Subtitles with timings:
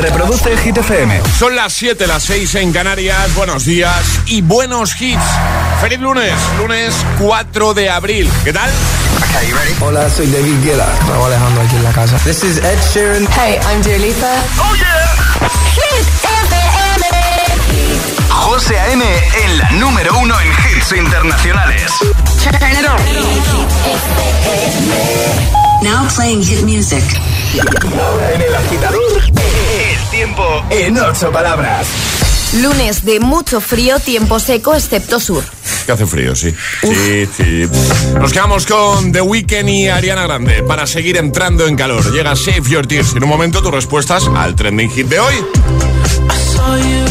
[0.00, 1.20] Reproduce Hit FM.
[1.38, 3.34] Son las 7, las 6 en Canarias.
[3.34, 3.94] Buenos días
[4.26, 5.22] y buenos hits.
[5.80, 8.30] Feliz lunes, lunes 4 de abril.
[8.42, 8.70] ¿Qué tal?
[9.80, 10.86] Hola, soy David Guetta.
[11.06, 12.16] Raúl Alejandro aquí en la casa.
[12.24, 13.28] This is Ed Sheeran.
[13.36, 14.42] Hey, I'm Dua Lipa.
[14.58, 15.16] ¡Oh, yeah!
[15.74, 17.00] Hit FM.
[18.30, 19.04] José A.M.
[19.44, 21.92] en la número uno en hits internacionales.
[22.42, 22.96] Turn it on.
[25.82, 27.02] Now playing hit music.
[27.52, 29.89] En el agitador, el
[30.20, 31.86] tiempo en ocho palabras.
[32.60, 35.42] Lunes de mucho frío, tiempo seco, excepto sur.
[35.86, 36.54] Que hace frío, sí.
[36.82, 37.66] Sí, sí.
[38.18, 42.12] Nos quedamos con The Weeknd y Ariana Grande para seguir entrando en calor.
[42.12, 43.14] Llega Save Your Tears.
[43.16, 45.34] En un momento tus respuestas al trending hit de hoy.
[46.50, 47.10] saw you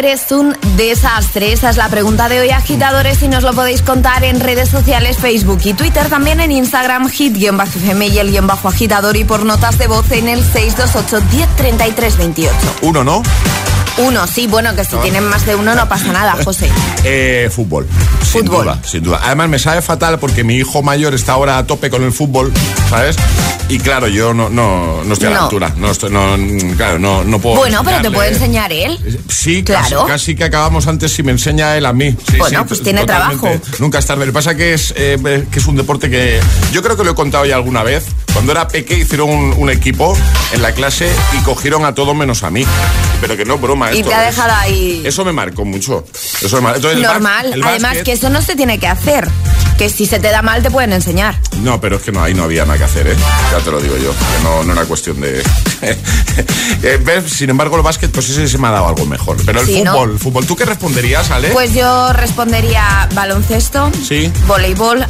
[0.00, 1.52] Eres un desastre?
[1.52, 5.18] Esa es la pregunta de hoy, agitadores, y nos lo podéis contar en redes sociales,
[5.18, 9.76] Facebook y Twitter, también en Instagram, hit-fm y el guion bajo agitador y por notas
[9.76, 12.48] de voz en el 628-103328.
[12.80, 13.22] Uno, ¿no?
[13.98, 16.68] Uno, sí, bueno, que si tienen más de uno no pasa nada, José.
[17.02, 17.88] Eh, fútbol.
[18.22, 18.64] Sin Fútbol.
[18.66, 19.20] duda, sin duda.
[19.24, 22.52] Además, me sabe fatal porque mi hijo mayor está ahora a tope con el fútbol,
[22.90, 23.16] ¿sabes?
[23.70, 25.42] Y claro, yo no, no, no estoy a la No.
[25.44, 25.72] altura.
[25.78, 26.36] No estoy, no,
[26.76, 27.56] claro, no, no puedo.
[27.56, 28.98] Bueno, pero te puede enseñar él.
[29.30, 30.00] Sí, Claro.
[30.00, 32.14] casi, casi que acabamos antes si me enseña él a mí.
[32.30, 33.48] Sí, Bueno, sí, pues tiene trabajo.
[33.78, 34.26] Nunca es tarde.
[34.26, 36.38] Lo que pasa que es, eh, que es un deporte que
[36.72, 38.04] yo creo que lo he contado ya alguna vez.
[38.34, 40.14] Cuando era peque hicieron un, un equipo
[40.52, 42.66] en la clase y cogieron a todo menos a mí.
[43.22, 43.79] Pero que no, broma.
[43.92, 46.04] Y esto te ha dejado ahí Eso me marcó mucho.
[46.42, 47.52] Eso me mar- Entonces, el bas- normal.
[47.54, 49.28] el Además, básquet- que eso no se tiene que hacer.
[49.78, 51.34] Que si se te da mal te pueden enseñar.
[51.62, 53.16] No, pero es que no, ahí no había nada que hacer, ¿eh?
[53.50, 55.42] Ya te lo digo yo, que no, no era cuestión de...
[56.82, 57.22] Eh.
[57.26, 59.36] Sin embargo, el básquet, pues ese se me ha dado algo mejor.
[59.44, 59.92] Pero el Sí, ¿no?
[59.92, 61.48] fútbol, el fútbol, ¿tú qué responderías, Ale?
[61.50, 64.30] Pues yo respondería baloncesto, Sí.
[64.46, 65.06] voleibol,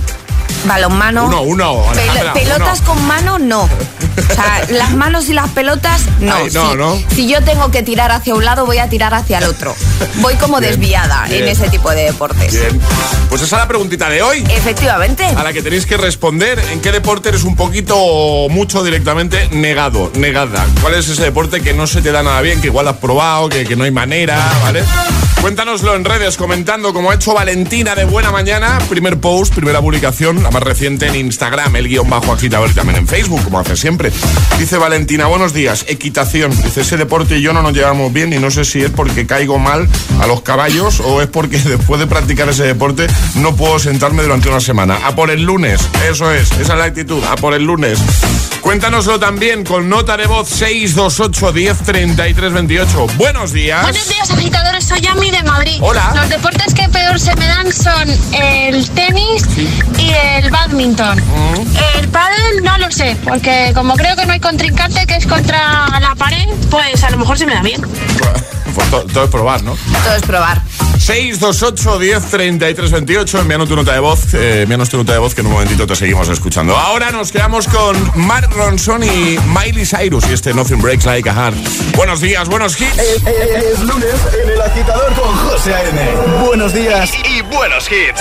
[0.66, 1.26] balonmano.
[1.26, 2.88] Uno, uno, Pel- pelotas uno.
[2.94, 3.62] con mano, no.
[3.62, 6.34] O sea, las manos y las pelotas, no.
[6.34, 6.98] Ay, no, si, no.
[7.14, 9.74] si yo tengo que tirar hacia un lado, voy a tirar hacia el otro.
[10.16, 11.44] Voy como Bien, desviada bien.
[11.44, 12.52] en ese tipo de deportes.
[12.52, 12.80] Bien.
[13.28, 14.44] Pues esa es la preguntita de hoy.
[14.50, 15.24] Efectivamente.
[15.24, 19.48] A la que tenéis que responder en qué deporte eres un poquito o mucho directamente
[19.52, 20.66] negado, negada.
[20.80, 23.48] ¿Cuál es ese deporte que no se te da nada bien, que igual has probado,
[23.48, 24.82] que, que no hay manera, ¿vale?
[25.40, 28.78] Cuéntanoslo en redes comentando como ha hecho Valentina de Buena Mañana.
[28.90, 32.98] Primer post, primera publicación, la más reciente en Instagram, el guion bajo agitador y también
[32.98, 34.12] en Facebook, como hace siempre.
[34.58, 36.50] Dice Valentina, buenos días, equitación.
[36.62, 39.26] Dice, ese deporte y yo no nos llevamos bien y no sé si es porque
[39.26, 39.88] caigo mal
[40.20, 43.06] a los caballos o es porque después de practicar ese deporte
[43.36, 44.98] no puedo sentarme durante una semana.
[45.06, 47.98] A por el lunes, eso es, esa es la actitud, a por el lunes.
[48.60, 53.06] Cuéntanoslo también con nota de voz 628 10 33 28.
[53.16, 53.82] Buenos días.
[53.82, 54.84] Buenos días, agitadores.
[54.84, 55.78] Soy Yami de Madrid.
[55.80, 56.12] Hola.
[56.14, 59.44] Los deportes que peor se me dan son el tenis
[59.98, 61.18] y el badminton.
[61.18, 61.98] Mm.
[61.98, 65.86] El pádel no lo sé, porque como creo que no hay contrincante que es contra
[66.00, 67.80] la pared, pues a lo mejor se me da bien.
[68.74, 69.76] Pues to- todo es probar, ¿no?
[70.04, 70.62] Todo es probar.
[70.98, 73.40] 628 10 33 28.
[73.40, 74.34] Envíanos tu nota de voz.
[74.34, 76.76] Eh, envíanos tu nota de voz que en un momentito te seguimos escuchando.
[76.76, 81.34] Ahora nos quedamos con Mark Ronson y Miley Cyrus y este Nothing Breaks Like a
[81.34, 81.56] Heart.
[81.96, 82.98] Buenos días, buenos hits.
[82.98, 86.00] Es, es- es lunes en el agitador con José A.M.
[86.46, 88.20] Buenos días y, y buenos hits.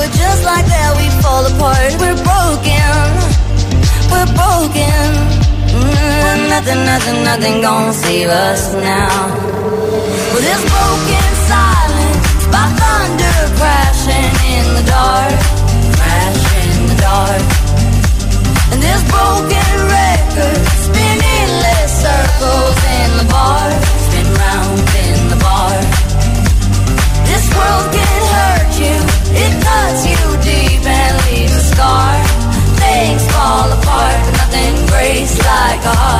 [0.00, 1.92] but just like that we fall apart.
[2.00, 2.96] We're broken,
[4.08, 5.04] we're broken.
[5.76, 9.12] Mm, nothing, nothing, nothing gonna save us now.
[10.32, 15.36] Well, this broken silence by thunder crashing in the dark,
[15.96, 17.44] crashing in the dark.
[18.72, 23.68] And this broken record spinning endless circles in the bar,
[24.08, 25.76] spin round in the bar.
[27.28, 28.96] This world can hurt you,
[29.32, 32.14] it cuts you deep and leaves a scar.
[32.78, 36.19] Things fall apart, but nothing breaks like a heart.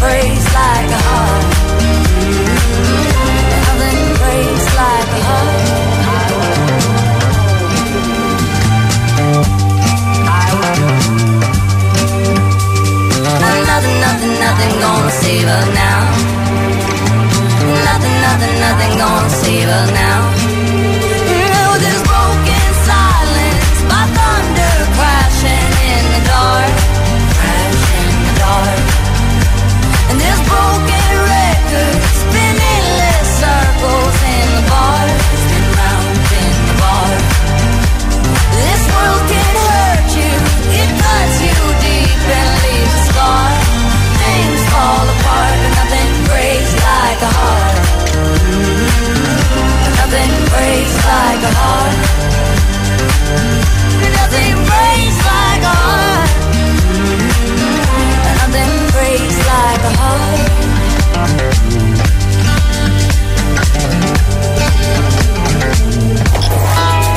[0.00, 1.44] breaks like a heart.
[3.66, 5.60] Nothing breaks like a heart.
[13.70, 16.00] Nothing, nothing, nothing gonna save us now.
[17.88, 20.39] Nothing, nothing, nothing gonna save us now.
[51.48, 52.10] heart.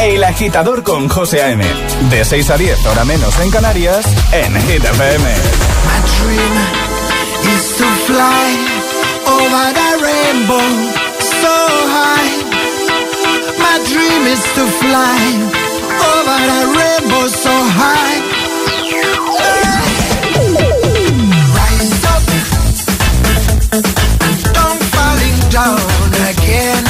[0.03, 1.65] El agitador con José A.M.
[2.09, 5.23] De 6 a 10, hora menos en Canarias, en Hit FM.
[5.85, 6.53] My dream
[7.55, 8.57] is to fly
[9.25, 11.55] over the rainbow so
[11.87, 12.42] high.
[13.63, 15.21] My dream is to fly
[16.11, 18.17] over the rainbow so high.
[21.57, 22.23] Rise up
[24.53, 25.79] don't falling down
[26.31, 26.83] again.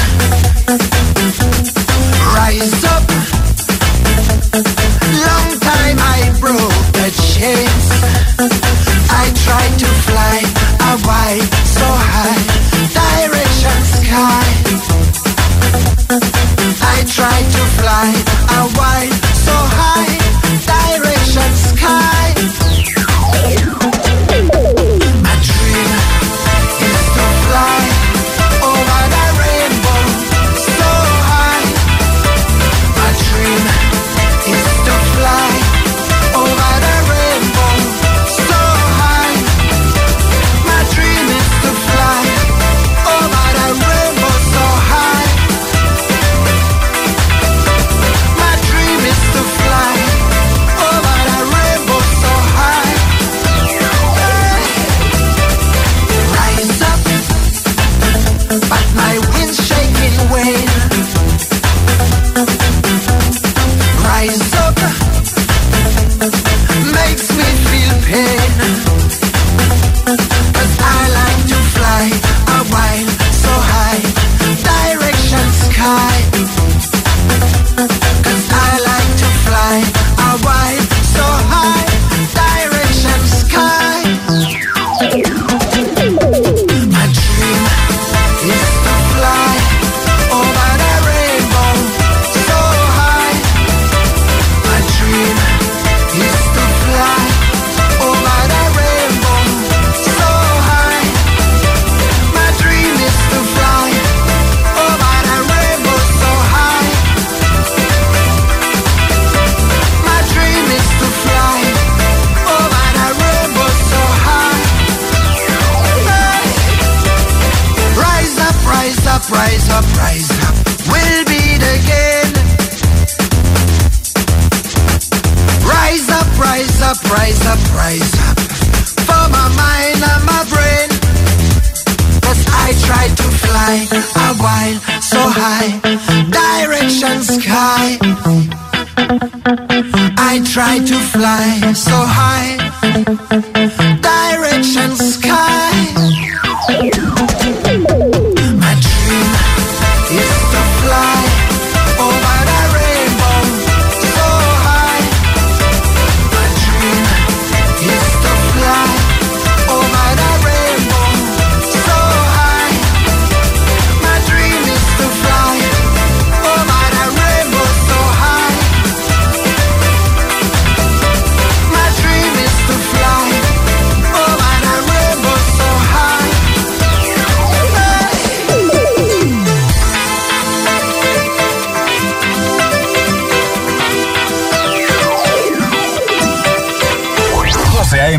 [2.36, 3.06] Rise up.
[5.28, 7.88] Long time I broke the chains.
[9.10, 10.38] I tried to fly
[10.90, 10.94] a
[17.24, 18.10] tried to fly.
[18.58, 19.13] A wide,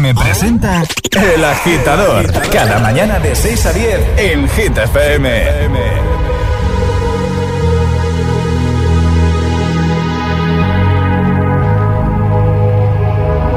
[0.04, 0.14] A.M.
[0.14, 0.82] presenta
[1.12, 2.30] El Agitador.
[2.50, 5.30] Cada mañana de 6 a 10 en Hit FM.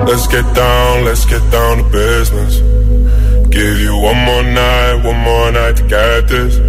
[0.05, 2.61] Let's get down, let's get down to business.
[3.49, 6.59] Give you one more night, one more night to get this.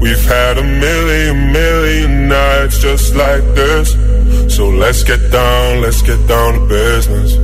[0.00, 3.92] We've had a million, million nights just like this.
[4.54, 7.43] So let's get down, let's get down to business.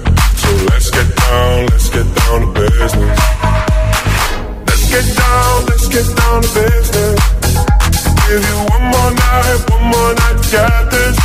[0.41, 3.19] So let's get down, let's get down to business.
[4.67, 7.19] Let's get down, let's get down to business.
[8.25, 11.17] Give you one more night, one more night to this.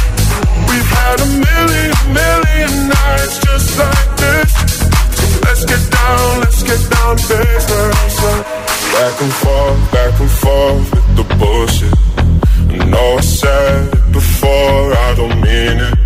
[0.68, 4.52] We've had a million, million nights just like this.
[5.46, 8.16] Let's get down, let's get down to business.
[8.96, 11.96] Back and forth, back and forth with the bullshit.
[12.68, 16.05] I know I said before, I don't mean it.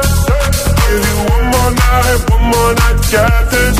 [0.91, 2.99] Give you one more night, one more night
[3.47, 3.75] this.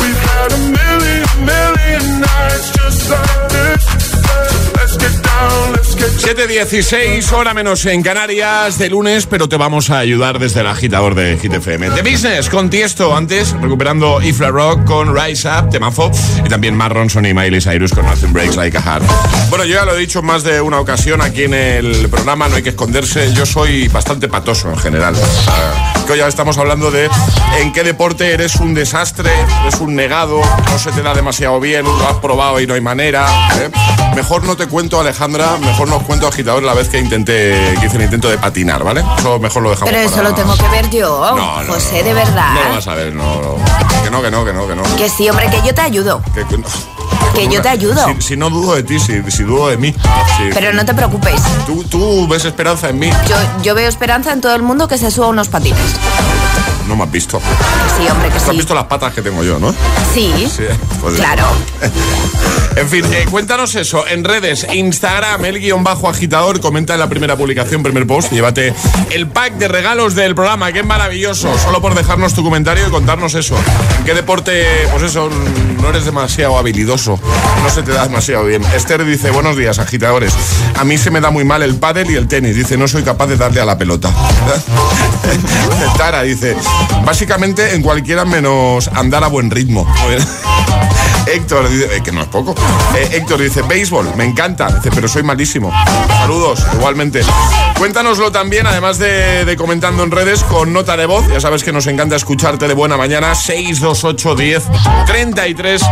[0.00, 3.82] We've had a million, million nights just like this.
[4.22, 9.98] So let's get down, 7.16, hora menos en Canarias de lunes, pero te vamos a
[9.98, 11.90] ayudar desde el agitador de Hit FM.
[11.90, 16.10] The Business con Tiesto, antes recuperando Ifla Rock con Rise Up, Temafo,
[16.44, 19.04] y también Mark Ronson y Miley Cyrus con Nothing Breaks Like a Heart.
[19.50, 22.56] Bueno, yo ya lo he dicho más de una ocasión aquí en el programa, no
[22.56, 25.16] hay que esconderse, yo soy bastante patoso en general.
[26.06, 27.10] Que hoy ya estamos hablando de
[27.60, 29.30] en qué deporte eres un desastre,
[29.62, 30.40] eres un negado,
[30.70, 33.26] no se te da demasiado bien, lo has probado y no hay manera.
[33.56, 33.70] ¿eh?
[34.14, 37.86] Mejor no te cuento, Alejandra, mejor no os cuento agitador la vez que intenté, que
[37.86, 39.04] hice el intento de patinar, ¿vale?
[39.18, 41.98] Eso mejor lo dejamos Pero eso para- lo tengo que ver yo, No, no, José,
[42.00, 42.54] no, de verdad.
[42.54, 43.56] No lo vas a ver, no.
[44.02, 44.82] Que no, que no, que no, que no.
[44.96, 46.22] Que sí, hombre, que yo te ayudo.
[47.34, 48.04] Que, yo te ayudo.
[48.16, 49.92] Si, si no dudo de ti, si, si dudo de mí.
[49.92, 51.40] si- Pero no te preocupes.
[51.66, 53.10] tú, tú ves esperanza en mí.
[53.28, 55.78] Yo, yo veo esperanza en todo el mundo que se suba unos patines.
[56.88, 57.38] No me has visto.
[57.98, 58.56] Sí, hombre, que Tú has sí.
[58.56, 59.72] visto las patas que tengo yo, ¿no?
[60.14, 60.64] Sí, Sí,
[61.00, 61.20] pues sí.
[61.20, 61.44] claro.
[62.76, 67.08] En fin, eh, cuéntanos eso en redes, Instagram, el guion bajo agitador, comenta en la
[67.08, 68.72] primera publicación, primer post, y llévate
[69.10, 72.90] el pack de regalos del programa, que es maravilloso, solo por dejarnos tu comentario y
[72.90, 73.56] contarnos eso.
[74.08, 75.28] ¿En qué deporte, pues eso,
[75.82, 77.20] no eres demasiado habilidoso,
[77.62, 78.64] no se te da demasiado bien?
[78.74, 80.32] Esther dice, buenos días, agitadores.
[80.78, 83.02] A mí se me da muy mal el pádel y el tenis, dice, no soy
[83.02, 84.10] capaz de darle a la pelota.
[85.98, 86.56] Tara dice,
[87.04, 89.86] básicamente en cualquiera menos andar a buen ritmo.
[91.32, 92.54] Héctor dice, eh, que no es poco.
[92.96, 94.66] Eh, Héctor dice, béisbol, me encanta.
[94.68, 95.72] Dice, pero soy malísimo.
[96.08, 97.22] Saludos, igualmente.
[97.78, 101.24] Cuéntanoslo también, además de, de comentando en redes, con nota de voz.
[101.28, 103.34] Ya sabes que nos encanta escucharte de buena mañana.
[103.34, 104.62] 628 10
[105.06, 105.82] 33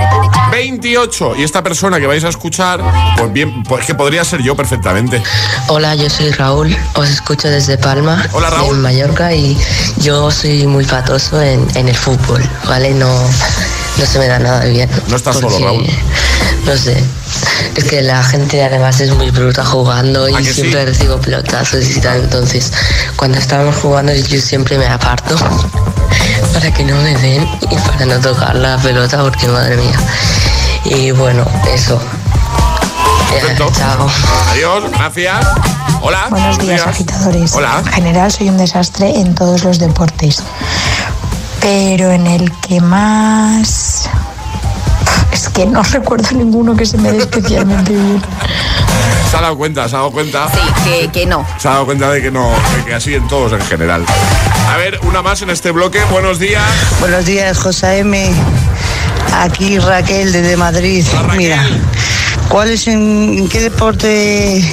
[0.50, 1.36] 28.
[1.36, 2.80] Y esta persona que vais a escuchar,
[3.18, 5.22] pues bien, pues que podría ser yo perfectamente.
[5.68, 8.76] Hola, yo soy Raúl, os escucho desde Palma, Hola, Raúl.
[8.76, 9.56] en Mallorca, y
[9.98, 12.90] yo soy muy patoso en, en el fútbol, ¿vale?
[12.94, 13.08] No,
[13.98, 14.88] no se me da nada bien.
[15.08, 15.86] No estás solo, Raúl.
[16.64, 16.96] No sé,
[17.76, 22.24] es que la gente además es muy bruta jugando y siempre recibo pelotazos y tal,
[22.24, 22.72] entonces
[23.14, 25.36] cuando estábamos jugando yo siempre me aparto
[26.52, 29.98] para que no me den y para no tocar la pelota porque madre mía.
[30.84, 32.00] Y bueno, eso.
[33.30, 33.70] Perfecto.
[33.76, 34.08] chao.
[34.50, 35.46] Adiós, gracias.
[36.00, 36.26] Hola.
[36.30, 37.52] Buenos días, agitadores.
[37.54, 37.82] Hola.
[37.84, 40.42] En general soy un desastre en todos los deportes.
[41.60, 43.85] Pero en el que más...
[45.36, 48.22] Es que no recuerdo ninguno que se me dé especialmente bien.
[49.30, 50.48] Se ha dado cuenta, se ha dado cuenta.
[50.50, 51.46] Sí, que, que no.
[51.58, 54.02] Se ha dado cuenta de que no, de que así en todos en general.
[54.72, 56.00] A ver, una más en este bloque.
[56.10, 56.64] Buenos días.
[57.00, 58.32] Buenos días, José M.
[59.34, 61.04] Aquí Raquel desde Madrid.
[61.20, 61.34] Hola.
[61.34, 61.66] Mira,
[62.48, 64.64] ¿cuál es en, en qué deporte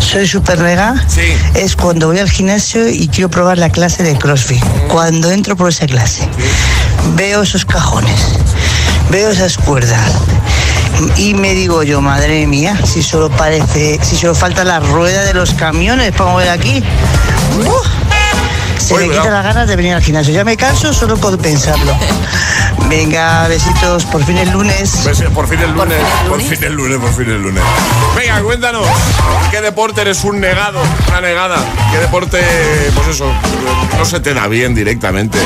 [0.00, 0.94] soy super mega?
[1.08, 1.36] Sí.
[1.54, 4.64] Es cuando voy al gimnasio y quiero probar la clase de CrossFit.
[4.88, 6.26] Cuando entro por esa clase,
[7.16, 8.18] veo esos cajones,
[9.10, 10.12] veo esas cuerdas.
[11.16, 15.34] Y me digo yo, madre mía, si solo parece, si solo falta la rueda de
[15.34, 16.82] los camiones para mover aquí.
[17.58, 17.86] ¡Uf!
[18.78, 20.34] Se me quitan las ganas de venir al gimnasio.
[20.34, 21.96] Ya me canso solo por pensarlo.
[22.88, 24.90] Venga, besitos, por fin el lunes.
[25.34, 27.62] Por fin el lunes, por fin el lunes, por fin el lunes.
[28.14, 28.86] Venga, cuéntanos.
[28.86, 30.80] ¿en ¿Qué deporte eres un negado?
[31.08, 31.56] Una negada.
[31.92, 32.40] ¿Qué deporte,
[32.94, 33.32] pues eso,
[33.96, 35.38] no se te da bien directamente?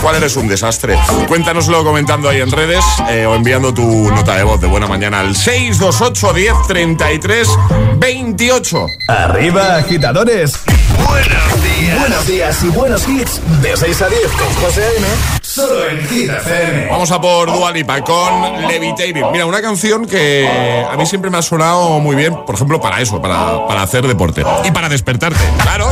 [0.00, 0.98] ¿Cuál eres un desastre?
[1.28, 5.20] Cuéntanoslo comentando ahí en redes eh, o enviando tu nota de voz de buena mañana
[5.20, 7.48] al 628 10 33
[7.96, 8.86] 28.
[9.08, 10.58] Arriba, agitadores.
[11.06, 11.98] Buenos días.
[12.00, 13.40] Buenos días y buenos hits.
[13.60, 15.06] De 6 a 10 con José A.M.
[15.42, 16.86] Solo en Hit FM.
[16.90, 19.30] Vamos a por Dua Lipa con Levitating.
[19.32, 20.48] Mira, una canción que
[20.90, 24.06] a mí siempre me ha sonado muy bien, por ejemplo, para eso, para, para hacer
[24.06, 25.40] deporte y para despertarte.
[25.62, 25.90] Claro.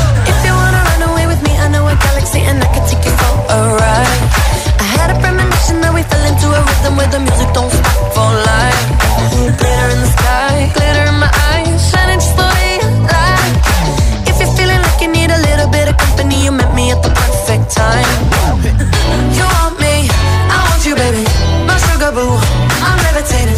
[6.10, 8.86] Fell into a rhythm where the music don't stop for life.
[9.60, 13.54] Glitter in the sky, glitter in my eyes, shining just the way you like.
[14.30, 17.00] If you're feeling like you need a little bit of company, you met me at
[17.02, 18.18] the perfect time.
[19.36, 20.08] You want me,
[20.54, 21.24] I want you, baby.
[21.68, 22.36] My sugar boo,
[22.86, 23.57] I'm levitating.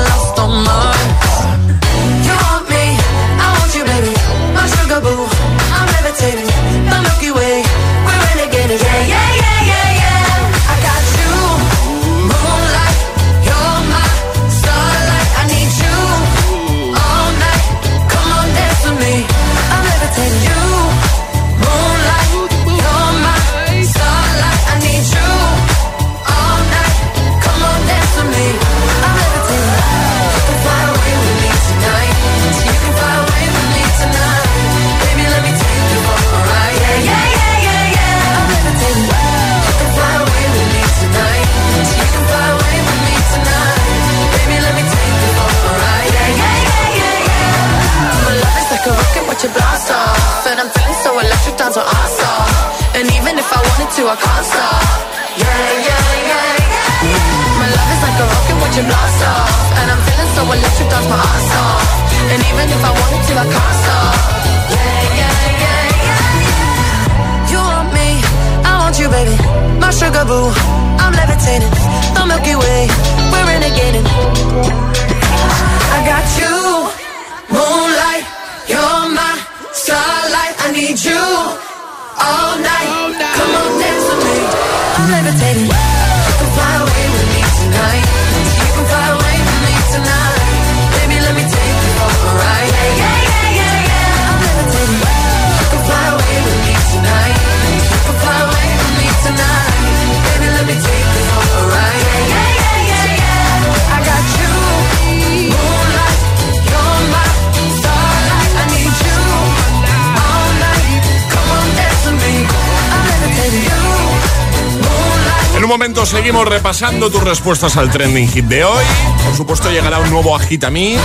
[116.81, 118.83] repasando tus respuestas al trending hit de hoy.
[119.25, 120.95] Por supuesto llegará un nuevo Agitamí,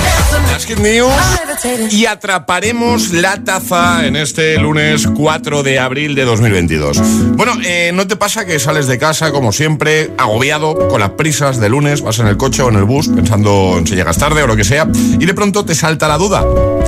[0.50, 1.12] las Hit News
[1.90, 7.00] y atraparemos la taza en este lunes 4 de abril de 2022.
[7.37, 11.61] Bueno, eh, ¿no te pasa que sales de casa como siempre, agobiado, con las prisas
[11.61, 14.42] de lunes, vas en el coche o en el bus pensando en si llegas tarde
[14.42, 16.44] o lo que sea y de pronto te salta la duda?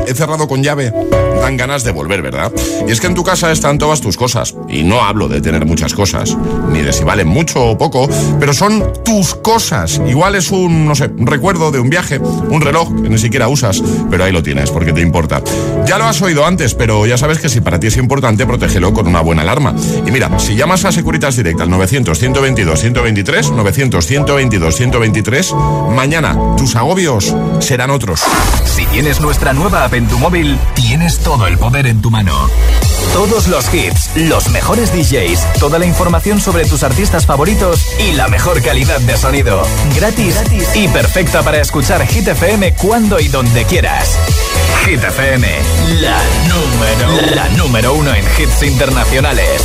[0.06, 0.92] He cerrado con llave.
[1.40, 2.50] Dan ganas de volver, ¿verdad?
[2.86, 4.54] Y es que en tu casa están todas tus cosas.
[4.68, 6.36] Y no hablo de tener muchas cosas,
[6.72, 8.08] ni de si valen mucho o poco,
[8.40, 10.00] pero son tus cosas.
[10.08, 13.48] Igual es un, no sé, un recuerdo de un viaje, un reloj que ni siquiera
[13.48, 15.42] usas, pero ahí lo tienes porque te importa.
[15.86, 18.92] Ya lo has oído antes, pero ya sabes que si para ti es importante, protégelo
[18.92, 19.74] con una buena alarma.
[20.06, 28.22] Y mira, si llamas a Securitas Direct al 900-122-123, 900-122-123, mañana tus agobios serán otros.
[28.64, 32.48] Si tienes nuestra nueva app en tu móvil, tienes todo el poder en tu mano.
[33.12, 38.28] Todos los hits, los mejores DJs, toda la información sobre tus artistas favoritos y la
[38.28, 39.62] mejor calidad de sonido.
[39.96, 44.14] Gratis, gratis y perfecta para escuchar Hit FM cuando y donde quieras.
[44.84, 45.48] Hit FM,
[46.02, 49.62] la número, la número uno en hits internacionales.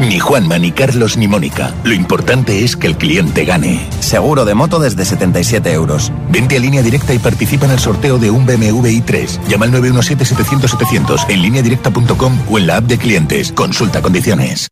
[0.00, 1.74] Ni Juanma, ni Carlos, ni Mónica.
[1.84, 3.86] Lo importante es que el cliente gane.
[4.00, 6.10] Seguro de moto desde 77 euros.
[6.30, 9.48] Vente a línea directa y participa en el sorteo de un BMW i3.
[9.48, 13.52] Llama al 917-700-700 en lineadirecta.com o en la app de clientes.
[13.52, 14.71] Consulta condiciones.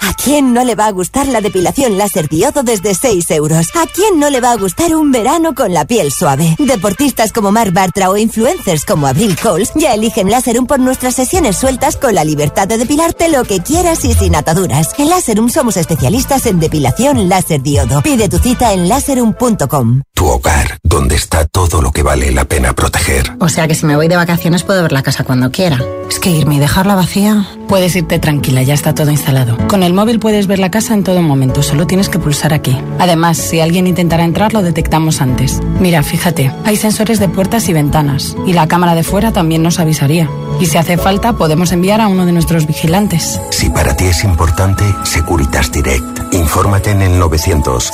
[0.00, 3.68] ¿A quién no le va a gustar la depilación láser diodo desde 6 euros?
[3.74, 6.56] ¿A quién no le va a gustar un verano con la piel suave?
[6.58, 11.56] Deportistas como Mark Bartra o influencers como Abril Coles ya eligen Láserum por nuestras sesiones
[11.56, 14.90] sueltas con la libertad de depilarte lo que quieras y sin ataduras.
[14.98, 18.02] En Láserum somos especialistas en depilación láser diodo.
[18.02, 20.02] Pide tu cita en láserum.com.
[20.14, 23.36] Tu hogar, donde está todo lo que vale la pena proteger.
[23.40, 25.80] O sea que si me voy de vacaciones puedo ver la casa cuando quiera.
[26.08, 27.46] Es que irme y dejarla vacía.
[27.68, 29.56] Puedes irte tranquila, ya está todo instalado.
[29.68, 32.76] Con el móvil puedes ver la casa en todo momento, solo tienes que pulsar aquí.
[32.98, 35.60] Además, si alguien intentara entrar, lo detectamos antes.
[35.80, 39.80] Mira, fíjate, hay sensores de puertas y ventanas, y la cámara de fuera también nos
[39.80, 40.28] avisaría.
[40.60, 43.40] Y si hace falta, podemos enviar a uno de nuestros vigilantes.
[43.50, 46.32] Si para ti es importante, Securitas Direct.
[46.32, 47.92] Infórmate en el 900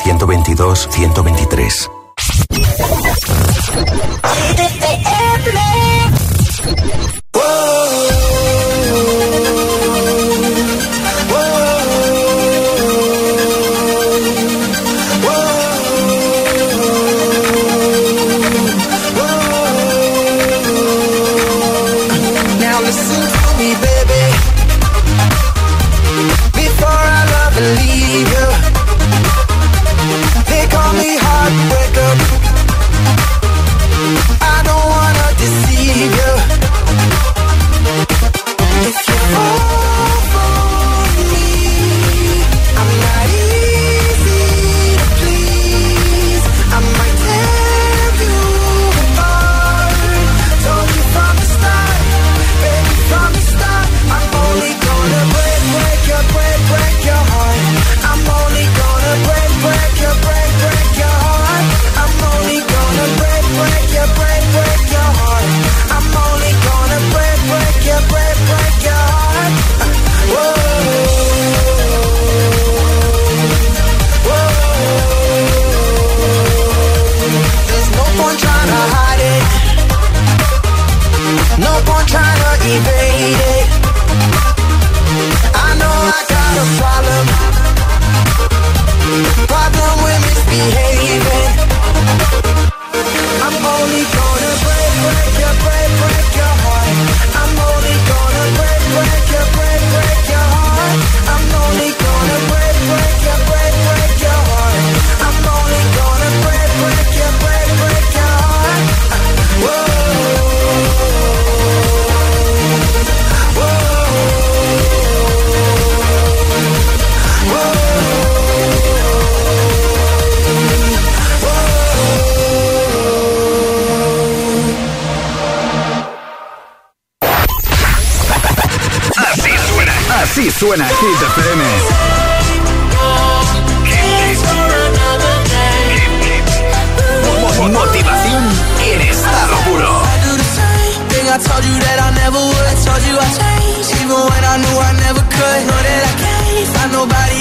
[82.79, 83.60] baby.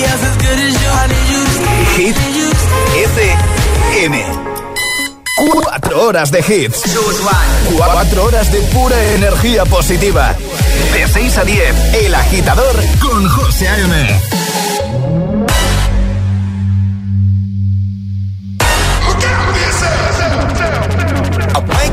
[0.06, 0.90] As you.
[0.92, 1.80] I need you to stay.
[1.96, 2.18] Hit.
[3.96, 4.16] FM.
[5.36, 6.84] Cuatro horas de hits.
[7.76, 10.36] Cuatro horas de pura energía positiva.
[11.00, 14.20] De 6 a 10, El Agitador con José A.M.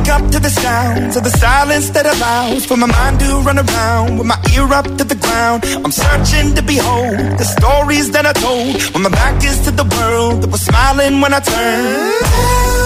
[0.09, 4.19] Up to the sounds of the silence that allows for my mind to run around
[4.19, 5.65] with my ear up to the ground.
[5.85, 9.85] I'm searching to behold the stories that I told when my back is to the
[9.85, 12.86] world that was smiling when I turned.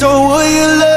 [0.00, 0.87] To being someone you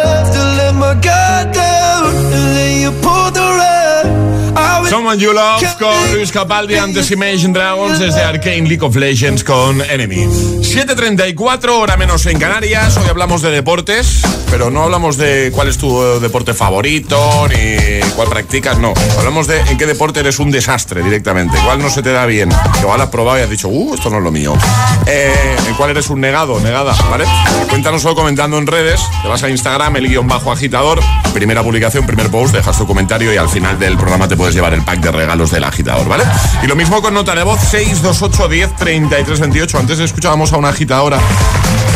[4.92, 9.80] Someone You Love con Luis Capaldi, antes Imagine Dragons, desde Arcane League of Legends con
[9.80, 10.26] Enemy.
[10.26, 12.98] 7.34, hora menos en Canarias.
[12.98, 18.02] Hoy hablamos de deportes, pero no hablamos de cuál es tu eh, deporte favorito ni
[18.18, 18.94] cuál practicas, no.
[19.18, 22.50] Hablamos de en qué deporte eres un desastre directamente, cuál no se te da bien.
[22.82, 24.58] Igual has probado y has dicho, uh, esto no es lo mío.
[25.06, 27.24] Eh, en cuál eres un negado, negada, ¿vale?
[27.70, 29.02] Cuéntanoslo comentando en redes.
[29.22, 31.00] Te vas a Instagram, el guion bajo agitador.
[31.34, 34.74] Primera publicación, primer post, dejas tu comentario y al final del programa te puedes llevar
[34.74, 36.24] el pack de regalos del agitador, ¿vale?
[36.64, 39.78] Y lo mismo con nota de voz 628 10 33 28.
[39.80, 41.18] Antes escuchábamos a una agitadora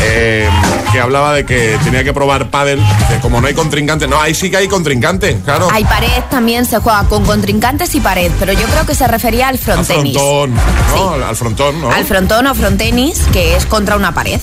[0.02, 0.48] eh,
[0.92, 4.34] que hablaba de que tenía que probar pádel, que como no hay contrincante, no, ahí
[4.34, 5.68] sí que hay contrincante, claro.
[5.72, 9.48] Hay pared, también se juega con contrincantes y pared, pero yo creo que se refería
[9.48, 10.12] al Al frontenis.
[10.16, 10.54] frontón,
[10.94, 11.10] ¿no?
[11.14, 11.90] Al- Al frontón, ¿no?
[11.90, 14.40] Al frontón o frontenis, que es contra una pared.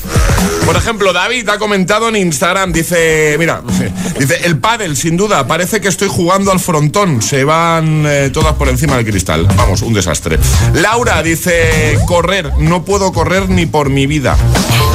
[0.65, 3.61] Por ejemplo, David ha comentado en Instagram, dice, mira,
[4.19, 8.55] dice, el pádel, sin duda, parece que estoy jugando al frontón, se van eh, todas
[8.55, 9.47] por encima del cristal.
[9.55, 10.37] Vamos, un desastre.
[10.73, 14.35] Laura dice, correr, no puedo correr ni por mi vida.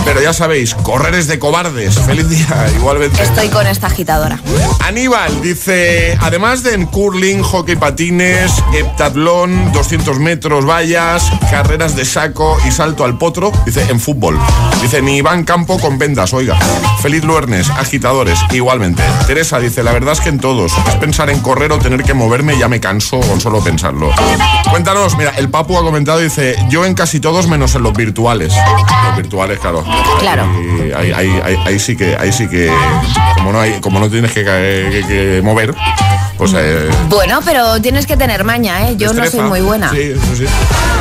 [0.05, 1.99] Pero ya sabéis, correr es de cobardes.
[2.01, 3.23] Feliz día, igualmente.
[3.23, 4.41] Estoy con esta agitadora.
[4.81, 12.59] Aníbal dice, además de en curling, hockey patines, heptatlón, 200 metros vallas, carreras de saco
[12.67, 14.39] y salto al potro, dice en fútbol.
[14.83, 16.59] Dice, ni Iván Campo con vendas, oiga.
[17.01, 19.03] Feliz lunes, agitadores, igualmente.
[19.27, 20.73] Teresa dice, la verdad es que en todos.
[20.89, 24.11] Es pensar en correr o tener que moverme, ya me canso con solo pensarlo.
[24.71, 28.53] Cuéntanos, mira, el Papu ha comentado, dice, yo en casi todos menos en los virtuales.
[29.09, 29.85] Los virtuales, claro.
[30.19, 30.47] Claro.
[30.89, 32.71] Y ahí, ahí- ahí- ahí sí que, ahí sí que,
[33.37, 35.75] como no hay, como no tienes que, que- que mover,
[36.39, 38.97] pues eh, Bueno, pero tienes que tener maña, ¿eh?
[38.97, 39.91] Yo no soy muy buena.
[39.91, 40.47] Sí, eso sí.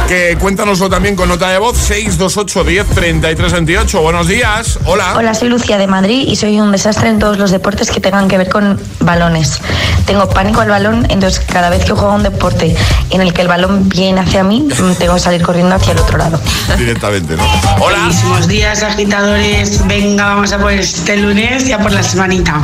[0.08, 4.02] Que cuéntanoslo también con nota de voz 628 10 33 28.
[4.02, 4.80] Buenos días.
[4.86, 5.14] Hola.
[5.16, 8.28] Hola, soy Lucía de Madrid y soy un desastre en todos los deportes que tengan
[8.28, 9.62] que ver con balones.
[10.06, 12.76] Tengo pánico al balón, entonces cada vez que juego a un deporte
[13.12, 16.00] en el que el balón viene hacia mí, mm, tengo que salir corriendo hacia el
[16.00, 16.40] otro lado.
[16.78, 17.44] Directamente, ¿no?
[17.80, 18.00] Hola.
[18.00, 19.86] Buenísimos días, agitadores.
[19.86, 22.62] Venga, vamos a por este lunes ya por la semanita.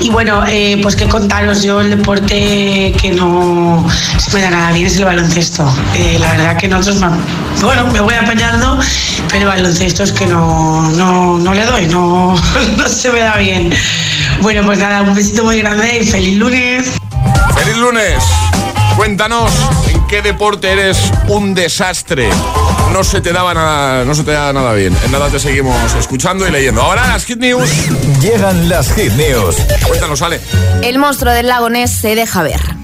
[0.00, 3.86] Y bueno, eh, pues que contaros yo el deporte que no
[4.16, 5.70] se me da nada bien es el baloncesto.
[5.94, 7.04] Eh, la verdad que nosotros,
[7.60, 8.78] bueno, me voy apañando,
[9.30, 12.34] pero baloncesto es que no, no, no le doy, no,
[12.78, 13.74] no se me da bien.
[14.40, 16.92] Bueno, pues nada, un besito muy grande y feliz lunes.
[17.54, 18.22] Feliz lunes.
[18.96, 19.52] Cuéntanos
[20.08, 22.30] qué deporte eres un desastre.
[22.92, 24.96] No se te daba nada, no se te da nada bien.
[25.04, 26.82] En nada te seguimos escuchando y leyendo.
[26.82, 27.68] Ahora las hit news.
[28.20, 29.56] Llegan las hit news.
[29.86, 30.40] Cuéntanos, Ale.
[30.82, 32.77] El monstruo del lago Ness se deja ver.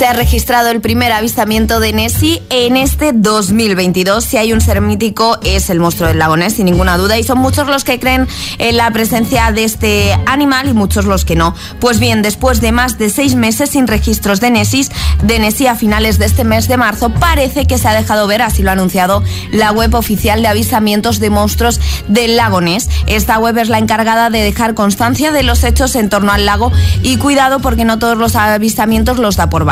[0.00, 4.24] Se ha registrado el primer avistamiento de Nessie en este 2022.
[4.24, 7.18] Si hay un ser mítico es el monstruo del lago Ness, sin ninguna duda.
[7.18, 8.26] Y son muchos los que creen
[8.56, 11.54] en la presencia de este animal y muchos los que no.
[11.80, 14.88] Pues bien, después de más de seis meses sin registros de Nessie,
[15.22, 18.40] de Nessie a finales de este mes de marzo, parece que se ha dejado ver,
[18.40, 19.22] así lo ha anunciado
[19.52, 21.78] la web oficial de avistamientos de monstruos
[22.08, 22.88] del lago Ness.
[23.06, 26.72] Esta web es la encargada de dejar constancia de los hechos en torno al lago
[27.02, 29.66] y cuidado porque no todos los avistamientos los da por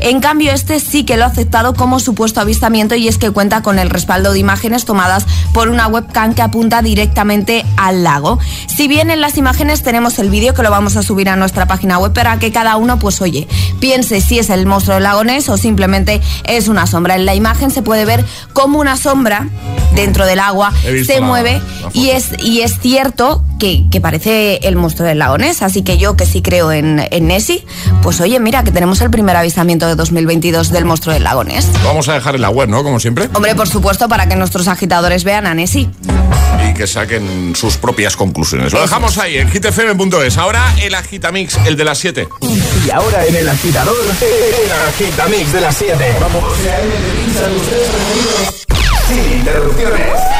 [0.00, 3.62] En cambio, este sí que lo ha aceptado como supuesto avistamiento y es que cuenta
[3.62, 8.38] con el respaldo de imágenes tomadas por una webcam que apunta directamente al lago.
[8.66, 11.66] Si bien en las imágenes tenemos el vídeo que lo vamos a subir a nuestra
[11.66, 13.46] página web para que cada uno, pues oye,
[13.80, 17.16] piense si es el monstruo del lago Ness o simplemente es una sombra.
[17.16, 19.48] En la imagen se puede ver como una sombra
[19.94, 20.72] dentro del agua
[21.04, 25.18] se la- mueve la y es, y es cierto que, que parece el monstruo del
[25.18, 25.62] lago Ness.
[25.62, 27.64] Así que yo que sí creo en, en Nessie,
[28.02, 31.66] pues oye, mira que tenemos el primer avistamiento de 2022 del monstruo del lago Ness.
[31.82, 32.82] Lo vamos a dejar en la web, ¿no?
[32.82, 33.28] Como siempre.
[33.34, 35.90] Hombre, por supuesto, para que nuestros agitadores vean a Nessie.
[36.68, 38.72] Y que saquen sus propias conclusiones.
[38.72, 40.38] Lo Eso dejamos ahí en hitfm.es.
[40.38, 42.28] Ahora el agitamix, el de las 7.
[42.86, 46.16] Y ahora en el agitador, el agitamix de las 7.
[46.20, 46.44] Vamos.
[49.08, 50.39] Sin interrupciones.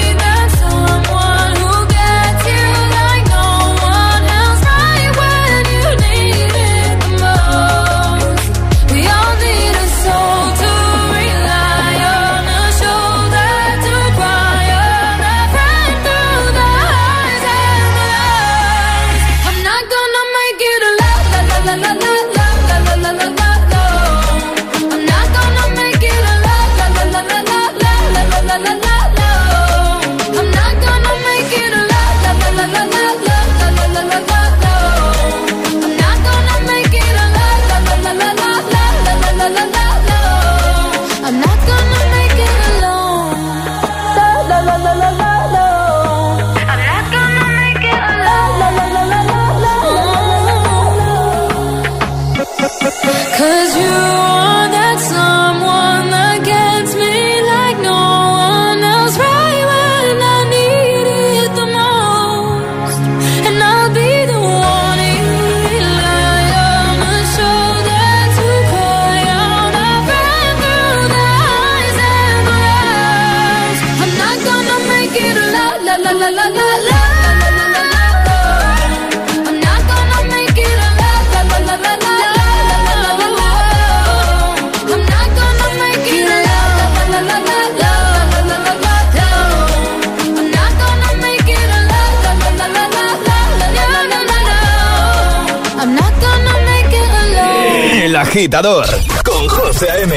[98.41, 98.87] agitador
[99.23, 100.15] con José A.M.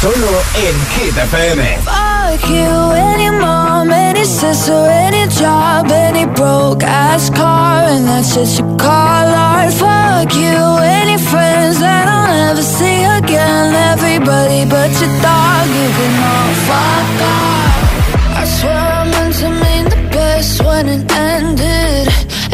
[0.00, 1.78] Solo en Hit FM.
[1.84, 8.58] Fuck you, any mom, any sister, any job, any broke ass car, and that's just
[8.58, 9.74] you call art.
[9.74, 13.74] Fuck you, any friends that I'll never see again.
[13.92, 18.40] Everybody but your dog, you can all fuck off.
[18.40, 21.25] I swear I meant to mean the best when it ended.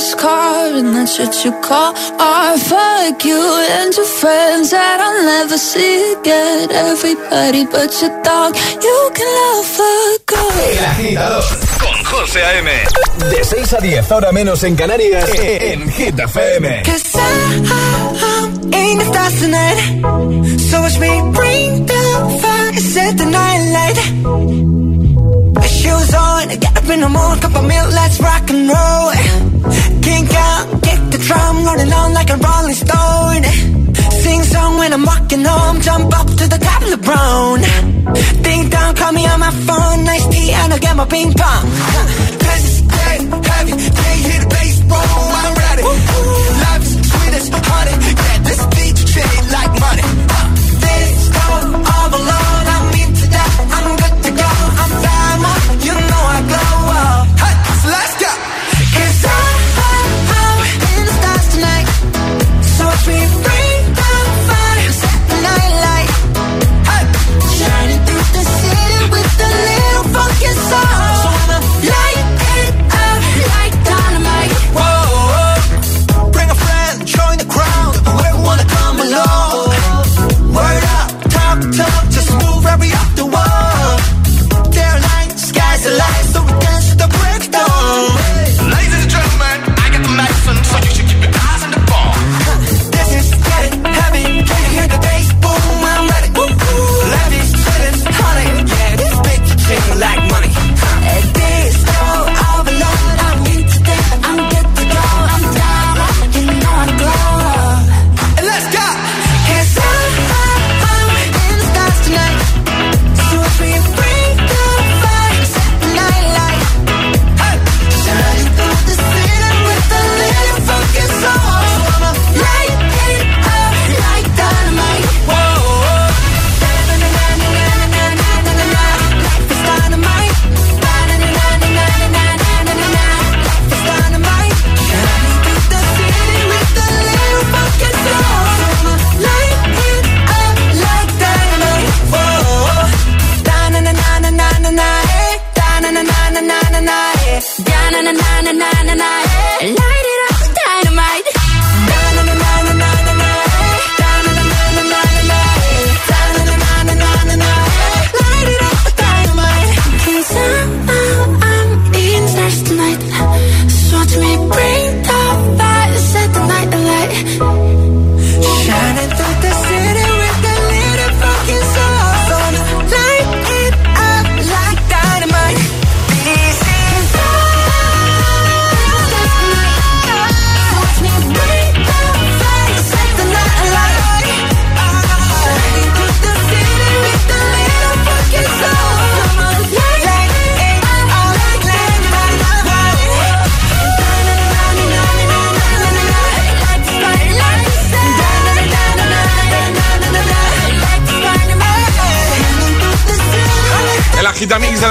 [0.00, 2.58] ass car and that's what you call art.
[2.60, 3.42] Fuck you
[3.76, 6.70] and your friends that I'll never see again.
[6.72, 10.30] Everybody but your dog, you can love fuck
[10.78, 11.44] El agitador
[11.82, 12.70] con José A.M.
[13.30, 16.82] De 6 a 10, ahora menos en Canarias, en Hit FM.
[16.84, 19.78] Cause I'm in the stars tonight.
[20.70, 22.49] So watch me bring the fire,
[22.90, 23.98] set the night light.
[25.78, 29.08] Shoes on, get up in the morning, cup of milk, let's rock and roll.
[30.06, 33.42] Kink out, kick the drum, rolling on like a rolling stone.
[34.22, 37.58] Sing song when I'm walking home, jump up to the top of the brown.
[38.42, 41.64] Ding dong, call me on my phone, nice tea, and I'll get my ping pong.
[42.46, 43.20] This is dead
[43.50, 45.82] heavy, can't hear the bass, roll, I'm ready.
[46.64, 50.06] Life's sweet as honey, yeah, this beat shit like money.
[50.38, 50.46] Uh,
[50.82, 51.89] this go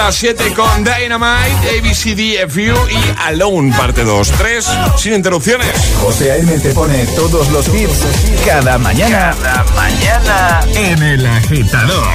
[0.10, 4.32] las 7 con Dynamite, ABCDFU y Alone, parte 2.
[4.40, 5.70] 3, sin interrupciones.
[6.02, 6.58] José A.M.
[6.58, 8.08] te pone todos los hits
[8.44, 9.36] cada mañana.
[9.40, 12.08] Cada mañana en El Agitador.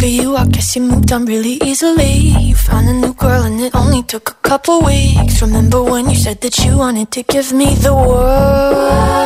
[0.00, 2.34] For you, I guess you moved on really easily.
[2.40, 5.40] You found a new girl and it only took a couple weeks.
[5.40, 9.25] Remember when you said that you wanted to give me the world?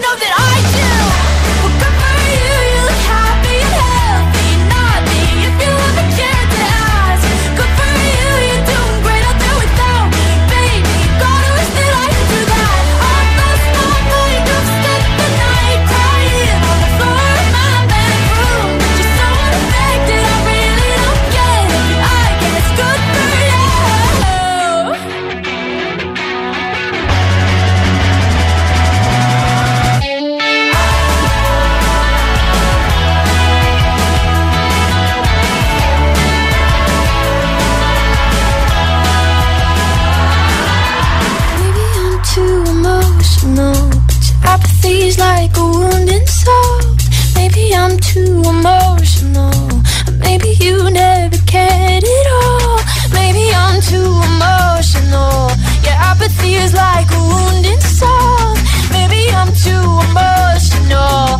[56.11, 58.55] apathy is like a wounded soul.
[58.95, 61.39] Maybe I'm too emotional,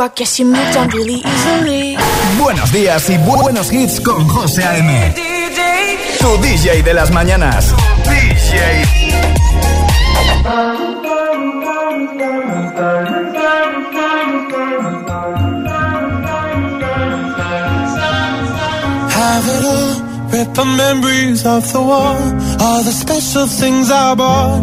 [0.00, 1.96] I guess you moved on really easily.
[2.38, 5.14] Buenos días y bu- buenos hits con José A.M.
[6.18, 7.74] Tu DJ de las mañanas.
[8.04, 8.84] DJ.
[19.20, 19.92] Have it all,
[20.32, 22.16] rip the memories of the war.
[22.64, 24.62] All the special things I bought,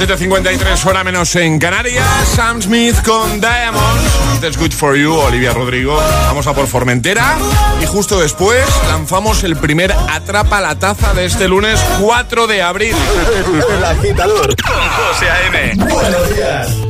[0.00, 2.06] 7.53 hora menos en Canarias.
[2.34, 4.40] Sam Smith con Diamonds.
[4.40, 5.94] That's good for you, Olivia Rodrigo.
[6.24, 7.36] Vamos a por Formentera.
[7.82, 12.96] Y justo después lanzamos el primer Atrapa la Taza de este lunes 4 de abril.
[13.76, 15.74] El agitador con José A.M.
[15.84, 16.89] Buenos días.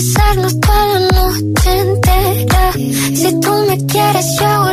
[0.00, 2.72] besarnos toda la noche entera.
[2.72, 4.69] Si tú me quieres, yo hago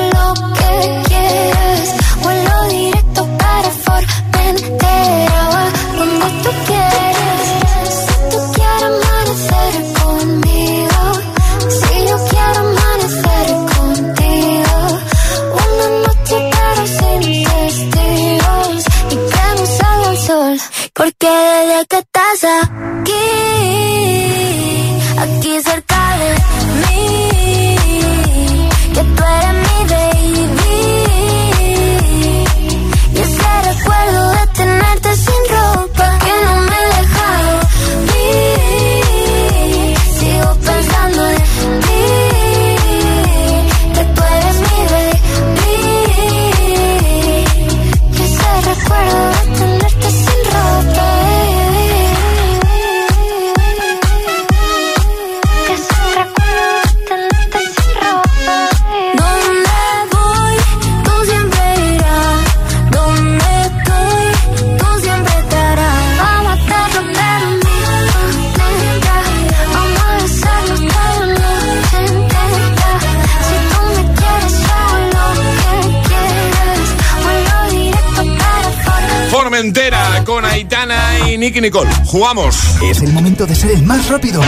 [81.58, 81.89] Nicky Nicole.
[82.05, 82.55] Jugamos.
[82.84, 84.41] Es el momento de ser el más rápido.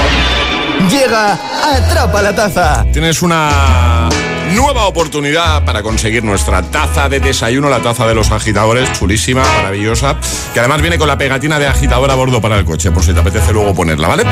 [0.91, 1.39] Llega
[1.74, 2.86] Atrapa la Taza.
[2.91, 3.88] Tienes una
[4.89, 10.17] oportunidad para conseguir nuestra taza de desayuno, la taza de los agitadores, chulísima, maravillosa,
[10.53, 13.13] que además viene con la pegatina de agitador a bordo para el coche, por si
[13.13, 14.23] te apetece luego ponerla, ¿vale?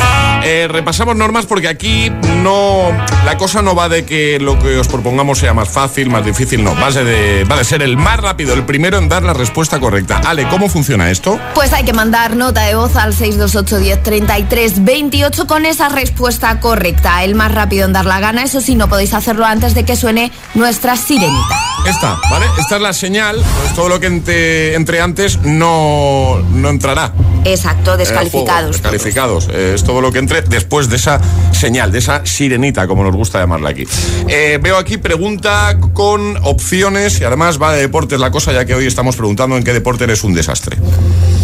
[0.43, 2.09] Eh, repasamos normas porque aquí
[2.43, 2.91] no.
[3.23, 6.63] La cosa no va de que lo que os propongamos sea más fácil, más difícil,
[6.63, 6.75] no.
[6.75, 10.21] Va de, va de ser el más rápido, el primero en dar la respuesta correcta.
[10.25, 11.39] Ale, ¿cómo funciona esto?
[11.53, 16.59] Pues hay que mandar nota de voz al 628 10 33 28 con esa respuesta
[16.59, 17.23] correcta.
[17.23, 19.95] El más rápido en dar la gana, eso sí, no podéis hacerlo antes de que
[19.95, 21.55] suene suene nuestra sirenita.
[21.85, 22.47] Esta, ¿vale?
[22.59, 27.13] Esta es la señal, pues todo lo que entre, entre antes no, no entrará.
[27.45, 28.21] Exacto, en el juego.
[28.25, 28.71] descalificados.
[28.71, 29.47] Descalificados.
[29.51, 33.15] Eh, es todo lo que entre después de esa señal, de esa sirenita, como nos
[33.15, 33.85] gusta llamarla aquí.
[34.27, 38.73] Eh, veo aquí pregunta con opciones y además va de deportes la cosa, ya que
[38.73, 40.77] hoy estamos preguntando en qué deporte eres un desastre.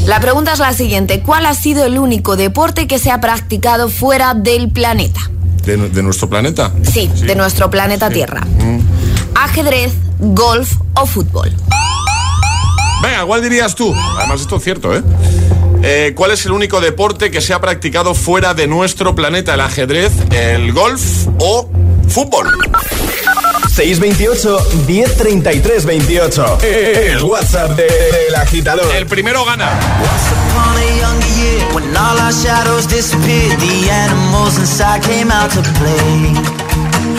[0.08, 3.90] La pregunta es la siguiente, ¿cuál ha sido el único deporte que se ha practicado
[3.90, 5.22] fuera del planeta?
[5.66, 6.74] ¿De, de nuestro planeta?
[6.82, 8.42] Sí, de nuestro planeta Tierra.
[8.42, 9.03] Mm.
[9.44, 11.52] Ajedrez, golf o fútbol.
[13.02, 13.94] Venga, ¿cuál dirías tú?
[14.18, 15.04] Además, esto es cierto, ¿eh?
[15.84, 19.56] Eh, ¿Cuál es el único deporte que se ha practicado fuera de nuestro planeta?
[19.56, 21.70] ¿El ajedrez, el golf o
[22.08, 22.58] fútbol?
[23.76, 26.58] 628 1033 28.
[26.62, 28.96] El WhatsApp del agitador.
[28.96, 29.78] El primero gana.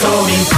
[0.00, 0.57] told me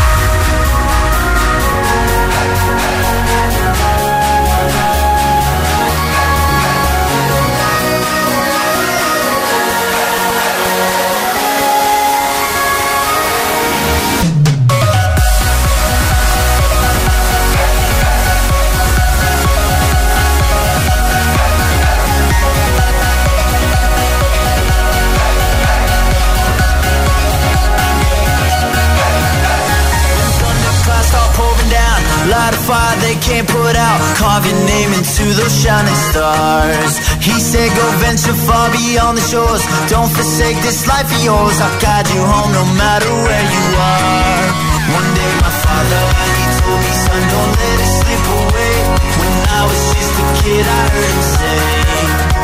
[38.81, 39.63] far beyond the shores.
[39.89, 41.61] Don't forsake this life of yours.
[41.61, 44.47] I'll guide you home no matter where you are.
[44.91, 46.03] One day my father,
[46.37, 48.77] he told me Son, don't let it slip away.
[49.21, 51.61] When I was just a kid I heard him say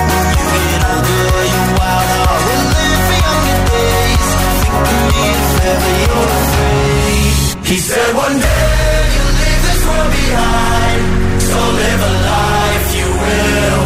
[0.08, 4.28] When you get older your wild heart will live for younger days
[4.60, 7.34] Think of me if ever you're afraid.
[7.66, 11.02] He said one day you'll leave this world behind.
[11.48, 13.85] So live a life you will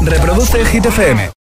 [0.00, 1.30] Reproduce el Hit.